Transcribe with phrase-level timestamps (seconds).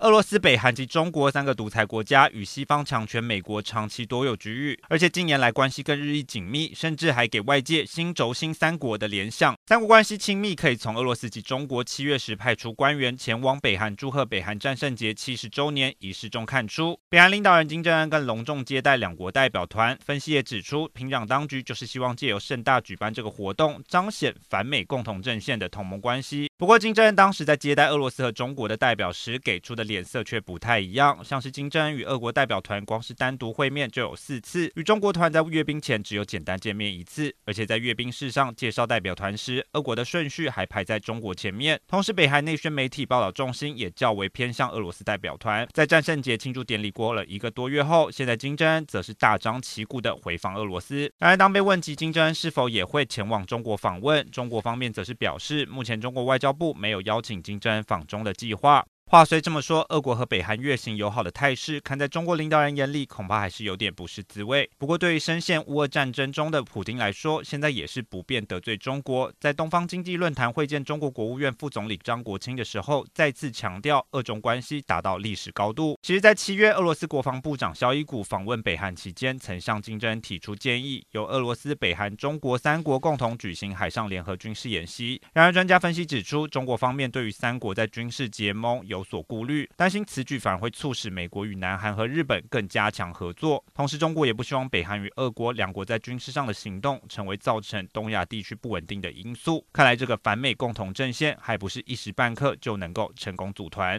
[0.00, 9.54] 俄罗斯、北韩及中国三个独裁国家与西方强权美国长期多有局域，而且近年来关系更日益紧密，甚至还给外界“新轴心三国”的联想。
[9.66, 16.98] 三国关系亲密，可以从俄罗斯及中国七月时派出官员前往北韩祝贺北韩战胜节七十周年仪式中看出。
[17.10, 19.94] 北韩领导人金正恩更隆重接待两国代表团。
[20.02, 26.49] 分析也指出，平壤当局就是希望借由盛大举办这个活动，彰显反美共同阵线的同盟关系。
[26.60, 31.18] 不过，金正恩当时在接待俄罗斯和中国的代表时，给出的脸色却不太一样。
[31.24, 41.80] 像是金正恩与俄国代表团光是单独会面就有四次，与中国团在阅兵前只有简单见面一次，而且在阅兵式上介绍代表团时，俄国的顺序还排在中国前面。
[41.88, 45.66] 同时，北韩内宣媒体报道重心也较为偏向俄罗斯代表团。
[45.72, 51.10] 在战胜节庆祝典礼过了一个多月后，现在金正恩则是大张旗鼓的回访俄罗斯。
[51.20, 58.86] 然而，当被问及金正恩是否也会前往中国访问，中国方面则是表示，目前中国外交部没有邀请金正恩访中的计划。
[59.10, 64.70] 话虽这么说，俄国和北韩越行友好的态势，看在中国领导人眼里，恐怕还是有点不是滋味。
[64.78, 69.32] 不过，对于深陷乌俄战争中的普京来说，现在也是不便得罪中国。
[69.40, 75.98] 在东方经济论坛会见中国国务院副总理张国清的时候，再次强调俄中关系达到历史高度。
[76.00, 85.20] 其实，在七月，俄罗斯国防部长肖伊古访问北韩期间，曾向金正恩提出建议，由俄罗斯、北韩、中国三国共同举行海上联合军事演习。
[85.32, 88.99] 然而，专家分析指出，中国方面对于三国在军事结盟有。
[89.00, 93.64] 有所顾虑，担心此举反而会促使美国与南韩和日本更加强合作。
[93.74, 99.64] 同时，中国也不希望北韩与俄国两国在军事上的行动成为造成东亚地区不稳定的因素。
[99.72, 103.98] 看来，这个反美共同阵线还不是一时半刻就能够成功组团。